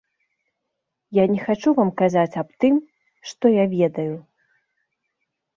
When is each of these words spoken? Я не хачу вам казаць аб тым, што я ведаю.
Я 1.17 1.25
не 1.33 1.39
хачу 1.49 1.69
вам 1.79 1.91
казаць 2.03 2.37
аб 2.43 2.49
тым, 2.65 2.75
што 3.33 3.45
я 3.57 3.65
ведаю. 3.77 4.11